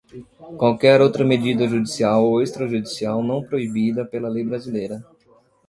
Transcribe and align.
qualquer 0.61 0.97
outra 1.05 1.23
medida 1.31 1.67
judicial 1.73 2.19
ou 2.29 2.41
extrajudicial 2.45 3.17
não 3.21 3.39
proibida 3.49 4.03
pela 4.11 4.27
lei 4.35 4.43
brasileira. 4.43 5.05